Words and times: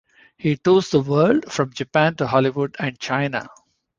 He 0.35 0.57
tours 0.57 0.89
the 0.89 0.99
world 0.99 1.51
from 1.53 1.73
Japan 1.73 2.15
to 2.15 2.25
Hollywood 2.25 2.75
and 2.79 2.97
China. 2.97 3.47